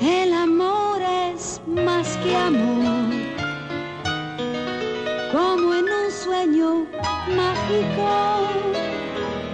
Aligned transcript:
El 0.00 0.32
amor 0.32 1.02
es 1.02 1.60
más 1.66 2.16
que 2.16 2.34
amor, 2.34 3.12
como 5.30 5.74
en 5.74 5.84
un 5.84 6.10
sueño 6.10 6.86
mágico. 7.36 8.48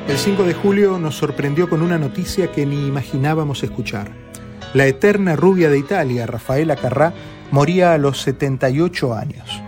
El 0.06 0.16
5 0.16 0.44
de 0.44 0.54
julio 0.54 1.00
nos 1.00 1.16
sorprendió 1.16 1.68
con 1.68 1.82
una 1.82 1.98
noticia 1.98 2.52
que 2.52 2.64
ni 2.64 2.86
imaginábamos 2.86 3.64
escuchar. 3.64 4.12
La 4.72 4.86
eterna 4.86 5.34
rubia 5.34 5.68
de 5.68 5.80
Italia, 5.80 6.24
Rafaela 6.24 6.76
Carrá, 6.76 7.14
moría 7.50 7.94
a 7.94 7.98
los 7.98 8.20
78 8.22 9.12
años. 9.12 9.60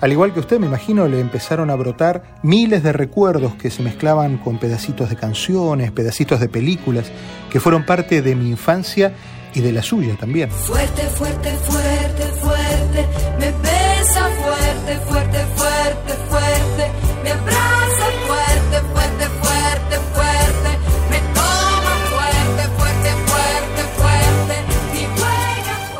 Al 0.00 0.12
igual 0.12 0.34
que 0.34 0.40
usted, 0.40 0.58
me 0.58 0.66
imagino, 0.66 1.08
le 1.08 1.20
empezaron 1.20 1.70
a 1.70 1.74
brotar 1.74 2.22
miles 2.42 2.82
de 2.82 2.92
recuerdos 2.92 3.54
que 3.54 3.70
se 3.70 3.82
mezclaban 3.82 4.36
con 4.36 4.58
pedacitos 4.58 5.08
de 5.08 5.16
canciones, 5.16 5.90
pedacitos 5.90 6.38
de 6.40 6.48
películas, 6.48 7.06
que 7.50 7.60
fueron 7.60 7.86
parte 7.86 8.20
de 8.20 8.34
mi 8.34 8.50
infancia 8.50 9.14
y 9.54 9.60
de 9.62 9.72
la 9.72 9.82
suya 9.82 10.14
también. 10.16 10.50
Fuerte, 10.50 11.02
fuerte, 11.02 11.50
fuerte, 11.50 12.22
fuerte, 12.40 13.06
me 13.38 13.50
besa 13.52 14.28
fuerte, 14.42 14.96
fuerte, 15.06 15.38
fuerte, 15.56 16.12
fuerte, 16.28 16.90
me 17.24 17.30
abraza 17.30 18.06
fuerte, 18.26 18.80
fuerte, 18.80 18.95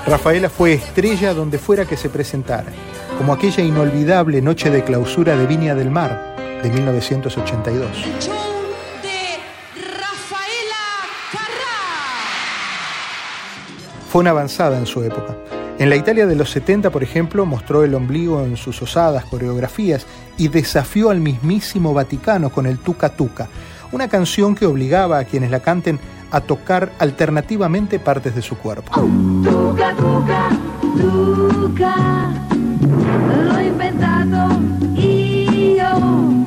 Rafaela 0.07 0.49
fue 0.49 0.73
estrella 0.75 1.35
donde 1.35 1.59
fuera 1.59 1.85
que 1.85 1.97
se 1.97 2.09
presentara, 2.09 2.73
como 3.19 3.33
aquella 3.33 3.65
inolvidable 3.65 4.41
noche 4.41 4.71
de 4.71 4.85
clausura 4.85 5.37
de 5.37 5.49
Viña 5.49 5.75
del 5.75 5.91
Mar 5.91 6.37
de 6.63 6.71
1982. 6.71 7.91
Show 8.21 8.35
de 9.03 9.41
Rafaela 9.83 10.85
Carrà. 11.33 11.77
Fue 14.09 14.21
una 14.21 14.31
avanzada 14.31 14.79
en 14.79 14.87
su 14.87 15.03
época. 15.03 15.37
En 15.81 15.91
la 15.91 15.97
Italia 15.97 16.29
de 16.29 16.37
los 16.37 16.51
70, 16.51 16.91
por 16.91 17.03
ejemplo, 17.03 17.45
mostró 17.45 17.83
el 17.83 17.93
ombligo 17.97 18.45
en 18.45 18.57
sus 18.57 18.81
osadas 18.83 19.25
coreografías 19.25 20.07
y 20.39 20.47
desafió 20.47 21.11
al 21.11 21.19
mismísimo 21.19 21.93
Vaticano 21.93 22.51
con 22.51 22.67
el 22.67 22.79
Tuca 22.79 23.09
Tuca, 23.09 23.49
una 23.91 24.09
canción 24.09 24.55
que 24.55 24.67
obligaba 24.67 25.19
a 25.19 25.25
quienes 25.25 25.51
la 25.51 25.61
canten 25.61 25.99
a 26.31 26.41
tocar 26.41 26.93
alternativamente 26.99 27.99
partes 27.99 28.35
de 28.35 28.43
su 28.43 28.57
cuerpo. 28.57 28.93
Tuca, 28.93 29.95
tuca, 29.95 30.49
tuca, 30.97 31.95
l'ho 33.45 33.61
inventato 33.61 34.61
io 34.95 36.45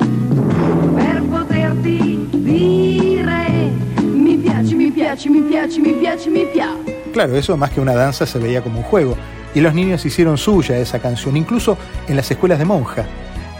per 0.94 1.22
poterti 1.22 2.28
dire 2.32 3.70
mi 4.02 4.36
piace, 4.36 4.74
mi 4.74 4.90
piace, 4.90 5.30
mi 5.30 5.40
piace, 5.42 5.80
mi 5.80 5.92
piace, 5.92 6.30
mi 6.30 6.46
piace. 6.46 7.02
Claro, 7.12 7.36
eso 7.36 7.56
más 7.56 7.70
que 7.70 7.80
una 7.80 7.94
danza 7.94 8.26
se 8.26 8.38
veía 8.38 8.62
como 8.62 8.78
un 8.78 8.84
juego, 8.84 9.16
y 9.54 9.60
los 9.60 9.74
niños 9.74 10.04
hicieron 10.04 10.38
suya 10.38 10.78
esa 10.78 11.00
canción, 11.00 11.36
incluso 11.36 11.76
en 12.06 12.16
las 12.16 12.30
escuelas 12.30 12.58
de 12.58 12.64
monja. 12.64 13.04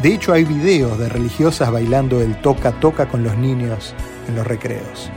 De 0.03 0.15
hecho, 0.15 0.33
hay 0.33 0.45
videos 0.45 0.99
de 0.99 1.09
religiosas 1.09 1.71
bailando 1.71 2.21
el 2.21 2.37
toca 2.37 2.73
toca 2.73 3.07
con 3.07 3.23
los 3.23 3.37
niños 3.37 3.95
en 4.29 4.37
los 4.37 4.47
recreos. 4.47 5.11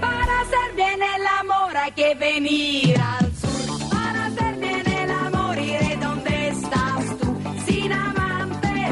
Hay 1.84 1.92
que 1.92 2.16
venir 2.16 2.98
al 2.98 3.30
sur. 3.34 3.90
Para 3.90 4.28
hacer 4.28 4.56
bien 4.56 4.88
el 4.88 5.12
amor 5.12 5.58
iré 5.58 5.98
donde 6.02 6.48
estás 6.48 7.18
tú. 7.20 7.36
Sin 7.66 7.92
amantes, 7.92 8.90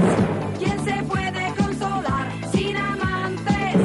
¿quién 0.60 0.84
se 0.84 1.04
puede 1.04 1.54
consolar? 1.58 2.28
Sin 2.52 2.76
amantes, 2.76 3.76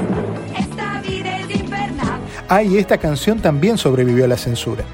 esta 0.58 1.00
vida 1.02 1.38
es 1.38 1.50
infernal. 1.60 2.20
Ah, 2.48 2.62
y 2.64 2.78
esta 2.78 2.98
canción 2.98 3.38
también 3.38 3.78
sobrevivió 3.78 4.24
a 4.24 4.28
la 4.28 4.36
censura. 4.36 4.84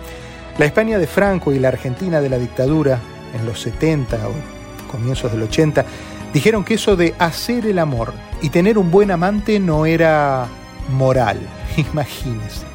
La 0.58 0.66
España 0.66 0.98
de 0.98 1.06
Franco 1.06 1.52
y 1.52 1.58
la 1.58 1.68
Argentina 1.68 2.20
de 2.20 2.28
la 2.28 2.38
dictadura 2.38 3.00
en 3.34 3.46
los 3.46 3.62
70 3.62 4.28
o 4.28 4.90
comienzos 4.90 5.32
del 5.32 5.42
80 5.44 5.86
dijeron 6.34 6.64
que 6.64 6.74
eso 6.74 6.96
de 6.96 7.14
hacer 7.18 7.64
el 7.64 7.78
amor 7.78 8.12
y 8.42 8.50
tener 8.50 8.76
un 8.76 8.90
buen 8.90 9.10
amante 9.10 9.58
no 9.58 9.86
era 9.86 10.48
moral, 10.90 11.38
imagínese. 11.78 12.72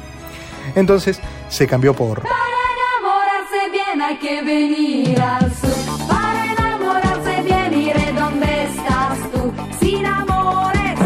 Entonces 0.74 1.20
se 1.48 1.66
cambió 1.66 1.94
por 1.94 2.22
Para 2.22 2.34
enamorarse 2.74 3.70
bien 3.72 4.02
hay 4.02 4.16
que 4.18 4.42
venir 4.42 5.20
al 5.20 5.54
sur. 5.54 6.06
Para 6.08 6.52
enamorarse 6.52 7.42
bien 7.42 7.80
iré 7.80 8.12
donde 8.12 8.64
estás 8.64 9.18
tú. 9.32 9.52
Sin 9.80 10.06
amores, 10.06 10.98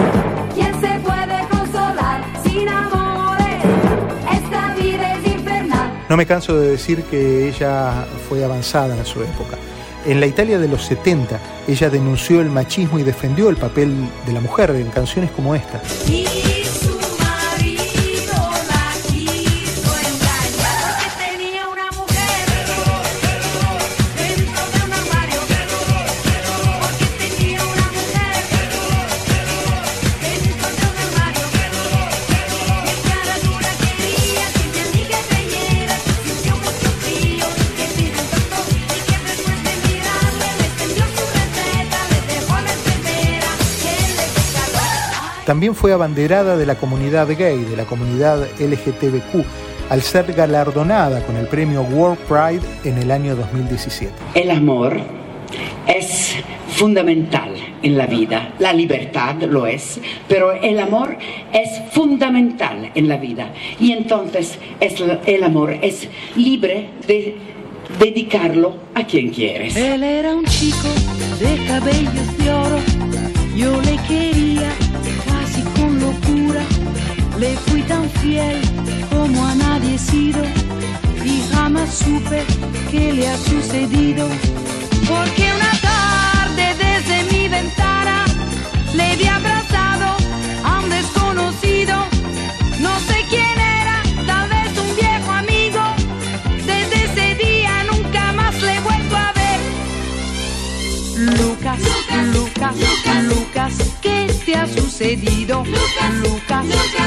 ¿quién 0.55 0.81
se 0.81 0.99
puede 1.01 1.47
consolar? 1.51 2.25
Sin 2.43 2.69
amores, 2.69 3.65
esta 4.33 4.75
vida 4.75 5.15
es 5.15 5.27
infernal. 5.33 6.05
No 6.09 6.17
me 6.17 6.27
canso 6.27 6.59
de 6.59 6.69
decir 6.71 7.05
que 7.05 7.49
ella 7.49 8.07
fue 8.29 8.45
avanzada 8.45 8.97
en 8.97 9.05
su 9.05 9.23
época. 9.23 9.57
En 10.05 10.19
la 10.19 10.27
Italia 10.27 10.59
de 10.59 10.67
los 10.67 10.85
70, 10.85 11.39
ella 11.69 11.89
denunció 11.89 12.41
el 12.41 12.51
machismo 12.51 12.99
y 12.99 13.05
defendió 13.05 13.49
el 13.49 13.57
papel 13.57 13.95
de 14.27 14.33
la 14.33 14.41
mujer 14.41 14.71
en 14.71 14.91
canciones 14.91 15.31
como 15.31 15.55
esta. 15.55 15.81
Y 16.09 16.27
su 16.65 17.02
También 45.47 45.75
fue 45.75 45.93
abanderada 45.93 46.57
de 46.57 46.67
la 46.67 46.77
comunidad 46.77 47.27
gay, 47.27 47.59
de 47.65 47.77
la 47.77 47.85
comunidad 47.85 48.47
LGTBQ, 48.61 49.45
al 49.91 50.03
ser 50.03 50.33
galardonada 50.33 51.21
con 51.27 51.37
el 51.37 51.47
premio 51.47 51.83
World 51.83 52.19
Pride 52.21 52.63
en 52.85 52.99
el 52.99 53.11
año 53.11 53.35
2017. 53.35 54.13
El 54.35 54.51
amor 54.51 54.97
es 55.89 56.37
fundamental 56.69 57.55
en 57.83 57.99
la 57.99 58.07
vida, 58.07 58.55
la 58.61 58.73
libertad 58.73 59.35
lo 59.43 59.67
es, 59.67 60.01
pero 60.29 60.53
el 60.53 60.79
amor 60.79 61.19
es 61.53 61.93
fundamental 61.93 62.93
en 62.95 63.09
la 63.09 63.17
vida. 63.17 63.53
Y 63.81 63.93
entonces 63.93 64.59
es, 64.79 64.95
el 65.27 65.43
amor 65.43 65.77
es 65.83 66.09
libre 66.37 66.89
de 67.07 67.37
dedicarlo 67.99 68.77
a 68.95 69.05
quien 69.05 69.31
quieres. 69.31 69.77
Él 69.77 70.05
era 70.05 70.35
un 70.35 70.45
chico 70.45 70.89
de 71.41 71.67
cabellos 71.67 72.39
de 72.39 72.51
oro, 72.51 72.79
yo 73.57 73.81
le 73.83 73.97
quería 74.09 74.71
le 77.39 77.57
fui 77.67 77.83
tan 77.83 78.09
fiel 78.21 78.61
como 79.11 79.47
a 79.47 79.55
nadie 79.55 79.95
he 79.95 79.99
sido 79.99 80.43
y 81.25 81.43
jamás 81.53 81.89
supe 81.95 82.45
qué 82.91 83.13
le 83.13 83.29
ha 83.29 83.37
sucedido, 83.37 84.29
porque 85.09 85.45
una 85.59 85.73
Lucas, 101.17 101.79
Lucas, 102.33 103.25
Lucas, 103.25 103.75
¿qué 104.01 104.27
te 104.45 104.55
ha 104.55 104.67
sucedido? 104.67 105.65
Lucas, 105.65 106.15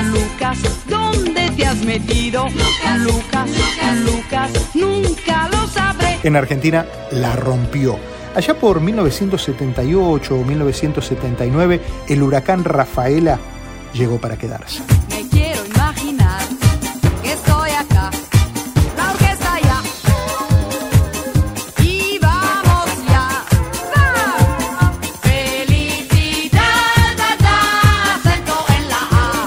Lucas, 0.05 0.57
¿dónde 0.87 1.49
te 1.51 1.65
has 1.65 1.83
metido? 1.83 2.45
Lucas, 2.49 2.99
Lucas, 2.99 4.49
nunca 4.73 5.49
lo 5.49 5.67
sabré. 5.67 6.19
En 6.23 6.35
Argentina 6.35 6.85
la 7.11 7.35
rompió. 7.35 7.97
Allá 8.35 8.53
por 8.59 8.81
1978 8.81 10.35
o 10.35 10.43
1979, 10.43 11.81
el 12.09 12.23
huracán 12.23 12.63
Rafaela 12.63 13.39
llegó 13.93 14.19
para 14.19 14.37
quedarse. 14.37 14.83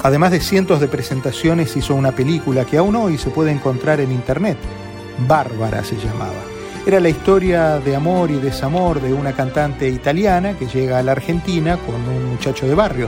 Además 0.09 0.31
de 0.31 0.39
cientos 0.39 0.79
de 0.79 0.87
presentaciones, 0.87 1.77
hizo 1.77 1.93
una 1.93 2.11
película 2.11 2.65
que 2.65 2.77
aún 2.77 2.95
hoy 2.95 3.19
se 3.19 3.29
puede 3.29 3.51
encontrar 3.51 4.01
en 4.01 4.11
internet. 4.11 4.57
Bárbara 5.27 5.83
se 5.83 5.97
llamaba. 5.97 6.41
Era 6.87 6.99
la 6.99 7.09
historia 7.09 7.77
de 7.77 7.95
amor 7.95 8.31
y 8.31 8.39
desamor 8.39 8.99
de 8.99 9.13
una 9.13 9.33
cantante 9.33 9.87
italiana 9.87 10.57
que 10.57 10.65
llega 10.65 10.97
a 10.97 11.03
la 11.03 11.11
Argentina 11.11 11.77
con 11.77 11.93
un 11.93 12.25
muchacho 12.25 12.67
de 12.67 12.73
barrio, 12.73 13.07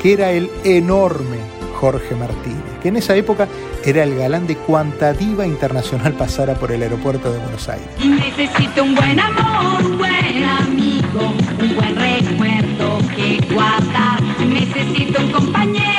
que 0.00 0.14
era 0.14 0.30
el 0.30 0.50
enorme 0.64 1.36
Jorge 1.74 2.14
Martínez, 2.14 2.62
que 2.80 2.88
en 2.88 2.96
esa 2.96 3.14
época 3.14 3.46
era 3.84 4.02
el 4.02 4.16
galán 4.16 4.46
de 4.46 4.56
cuanta 4.56 5.12
diva 5.12 5.46
internacional 5.46 6.14
pasara 6.14 6.54
por 6.54 6.72
el 6.72 6.80
aeropuerto 6.80 7.30
de 7.30 7.40
Buenos 7.40 7.68
Aires. 7.68 7.88
Necesito 8.02 8.84
un 8.84 8.94
buen 8.94 9.20
amor, 9.20 9.84
un 9.84 9.98
buen 9.98 10.44
amigo, 10.44 11.34
un 11.60 11.74
buen 11.76 11.94
recuerdo 11.94 13.00
que 13.14 13.38
guardar. 13.52 14.22
Necesito 14.46 15.20
un 15.20 15.30
compañero 15.30 15.97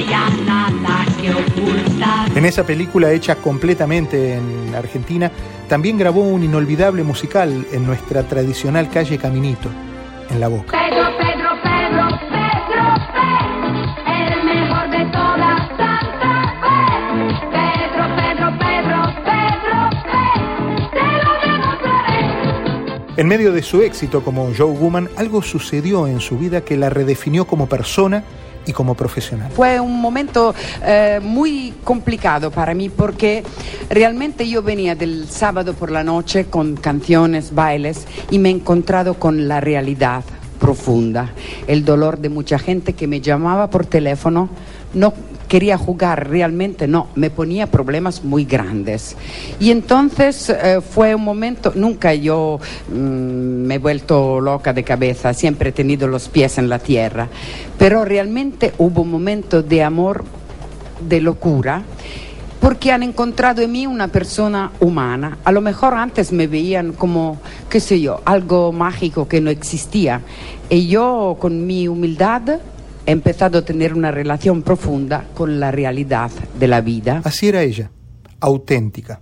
haya 0.00 0.30
nada 0.44 1.04
que 1.20 1.30
ocultar. 1.30 2.36
En 2.36 2.44
esa 2.44 2.64
película 2.64 3.12
hecha 3.12 3.36
completamente 3.36 4.34
en 4.34 4.74
Argentina, 4.74 5.30
también 5.68 5.98
grabó 5.98 6.22
un 6.22 6.42
inolvidable 6.42 7.02
musical 7.02 7.66
en 7.72 7.86
nuestra 7.86 8.22
tradicional 8.24 8.88
calle 8.88 9.18
Caminito, 9.18 9.68
en 10.30 10.40
La 10.40 10.48
Boca. 10.48 10.72
Pedro, 10.72 11.08
Pedro, 11.18 11.50
Pedro, 11.62 12.08
Pedro, 12.30 12.84
Pedro, 13.14 13.40
el 14.06 14.44
mejor 14.44 14.90
de 14.90 15.04
toda 15.12 15.56
Santa 15.76 16.54
Fe. 16.60 16.78
Pedro, 17.50 18.04
Pedro, 18.16 18.46
Pedro, 18.58 18.98
Pedro, 19.24 19.76
Pedro, 20.02 20.90
te 20.90 21.06
lo 21.24 21.32
demostraré. 21.52 23.20
En 23.20 23.28
medio 23.28 23.52
de 23.52 23.62
su 23.62 23.82
éxito 23.82 24.22
como 24.22 24.50
Joe 24.56 24.72
Woman, 24.72 25.10
algo 25.16 25.42
sucedió 25.42 26.06
en 26.06 26.20
su 26.20 26.38
vida 26.38 26.62
que 26.62 26.76
la 26.76 26.88
redefinió 26.88 27.44
como 27.44 27.68
persona 27.68 28.24
como 28.72 28.94
profesional. 28.94 29.50
Fue 29.52 29.80
un 29.80 30.00
momento 30.00 30.54
eh, 30.84 31.20
muy 31.22 31.74
complicado 31.84 32.50
para 32.50 32.74
mí 32.74 32.88
porque 32.88 33.42
realmente 33.88 34.48
yo 34.48 34.62
venía 34.62 34.94
del 34.94 35.28
sábado 35.28 35.74
por 35.74 35.90
la 35.90 36.04
noche 36.04 36.46
con 36.46 36.76
canciones, 36.76 37.54
bailes 37.54 38.06
y 38.30 38.38
me 38.38 38.48
he 38.50 38.52
encontrado 38.52 39.14
con 39.14 39.48
la 39.48 39.60
realidad 39.60 40.24
profunda, 40.58 41.30
el 41.66 41.84
dolor 41.84 42.18
de 42.18 42.28
mucha 42.28 42.58
gente 42.58 42.92
que 42.92 43.06
me 43.06 43.20
llamaba 43.20 43.70
por 43.70 43.86
teléfono, 43.86 44.50
no 44.92 45.14
quería 45.50 45.76
jugar 45.76 46.30
realmente, 46.30 46.86
no, 46.86 47.08
me 47.16 47.28
ponía 47.28 47.66
problemas 47.66 48.22
muy 48.22 48.44
grandes. 48.44 49.16
Y 49.58 49.72
entonces 49.72 50.48
eh, 50.48 50.80
fue 50.80 51.12
un 51.16 51.24
momento, 51.24 51.72
nunca 51.74 52.14
yo 52.14 52.60
mm, 52.88 52.94
me 52.94 53.74
he 53.74 53.78
vuelto 53.78 54.40
loca 54.40 54.72
de 54.72 54.84
cabeza, 54.84 55.34
siempre 55.34 55.70
he 55.70 55.72
tenido 55.72 56.06
los 56.06 56.28
pies 56.28 56.56
en 56.58 56.68
la 56.68 56.78
tierra, 56.78 57.28
pero 57.76 58.04
realmente 58.04 58.72
hubo 58.78 59.02
un 59.02 59.10
momento 59.10 59.60
de 59.60 59.82
amor, 59.82 60.24
de 61.00 61.20
locura, 61.20 61.82
porque 62.60 62.92
han 62.92 63.02
encontrado 63.02 63.60
en 63.60 63.72
mí 63.72 63.88
una 63.88 64.06
persona 64.06 64.70
humana. 64.78 65.38
A 65.42 65.50
lo 65.50 65.62
mejor 65.62 65.94
antes 65.94 66.30
me 66.30 66.46
veían 66.46 66.92
como, 66.92 67.38
qué 67.68 67.80
sé 67.80 68.00
yo, 68.00 68.20
algo 68.24 68.70
mágico 68.70 69.26
que 69.26 69.40
no 69.40 69.50
existía. 69.50 70.20
Y 70.68 70.86
yo, 70.86 71.38
con 71.40 71.66
mi 71.66 71.88
humildad, 71.88 72.60
he 73.06 73.12
empezado 73.12 73.58
a 73.58 73.62
tener 73.62 73.94
una 73.94 74.10
relación 74.10 74.62
profunda 74.62 75.24
con 75.34 75.60
la 75.60 75.70
realidad 75.70 76.30
de 76.58 76.68
la 76.68 76.80
vida. 76.80 77.20
Así 77.24 77.48
era 77.48 77.62
ella, 77.62 77.90
auténtica, 78.40 79.20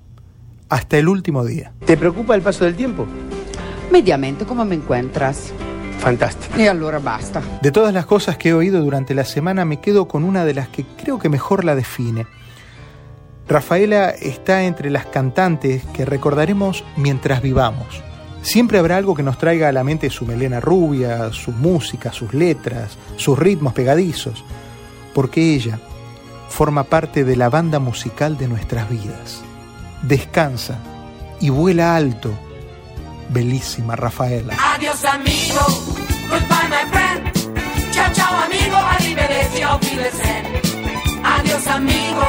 hasta 0.69 0.99
el 0.99 1.09
último 1.09 1.45
día. 1.45 1.73
¿Te 1.85 1.97
preocupa 1.97 2.35
el 2.35 2.43
paso 2.43 2.65
del 2.65 2.75
tiempo? 2.75 3.07
Mediamente, 3.91 4.45
¿cómo 4.45 4.65
me 4.65 4.75
encuentras? 4.75 5.53
Fantástico. 5.99 6.61
Y 6.61 6.67
allora 6.67 6.99
basta. 6.99 7.43
De 7.61 7.73
todas 7.73 7.93
las 7.93 8.07
cosas 8.07 8.37
que 8.37 8.51
he 8.51 8.55
oído 8.55 8.81
durante 8.83 9.15
la 9.15 9.25
semana, 9.25 9.65
me 9.65 9.81
quedo 9.81 10.07
con 10.07 10.25
una 10.25 10.45
de 10.45 10.55
las 10.55 10.69
que 10.69 10.85
creo 10.85 11.19
que 11.19 11.29
mejor 11.29 11.65
la 11.65 11.75
define. 11.75 12.27
Rafaela 13.49 14.11
está 14.11 14.65
entre 14.65 14.91
las 14.91 15.07
cantantes 15.07 15.83
que 15.95 16.05
recordaremos 16.05 16.85
mientras 16.97 17.41
vivamos. 17.41 18.03
Siempre 18.43 18.79
habrá 18.79 18.97
algo 18.97 19.15
que 19.15 19.23
nos 19.23 19.39
traiga 19.39 19.69
a 19.69 19.73
la 19.73 19.85
mente 19.85 20.11
su 20.11 20.25
melena 20.25 20.61
rubia, 20.61 21.33
su 21.33 21.53
música, 21.53 22.13
sus 22.13 22.33
letras, 22.35 22.97
sus 23.17 23.39
ritmos 23.39 23.73
pegadizos, 23.73 24.45
porque 25.15 25.55
ella 25.55 25.79
forma 26.49 26.85
parte 26.85 27.25
de 27.25 27.37
la 27.37 27.49
banda 27.49 27.79
musical 27.79 28.39
de 28.39 28.49
nuestras 28.49 28.89
vidas. 28.89 29.43
Descansa 30.03 30.79
y 31.41 31.51
vuela 31.51 31.97
alto, 31.97 32.31
bellísima 33.31 33.97
Rafaela. 33.97 34.55
Adiós 34.75 35.05
amigo, 35.05 35.61
goodbye 36.31 36.69
my 36.69 36.91
friend. 36.91 37.93
Ciao 37.93 38.13
ciao 38.15 38.45
amigo. 38.45 38.59
Adiós 41.25 41.67
amigo, 41.67 42.23